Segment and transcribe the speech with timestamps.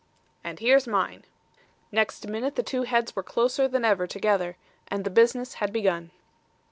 [0.43, 1.25] "And here's mine."
[1.91, 6.09] Next minute the two heads were closer than ever together, and the business had begun.